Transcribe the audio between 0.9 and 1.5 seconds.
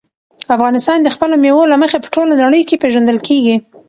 د خپلو